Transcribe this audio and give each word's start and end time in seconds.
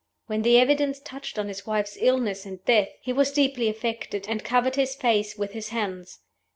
When 0.25 0.41
the 0.41 0.57
evidence 0.57 0.99
touched 0.99 1.37
on 1.37 1.47
his 1.47 1.67
wife's 1.67 1.95
illness 2.01 2.43
and 2.47 2.65
death, 2.65 2.87
he 3.03 3.13
was 3.13 3.31
deeply 3.31 3.69
affected, 3.69 4.25
and 4.27 4.43
covered 4.43 4.73
his 4.75 4.95
face 4.95 5.37
with 5.37 5.51
his 5.51 5.69
hands. 5.69 6.21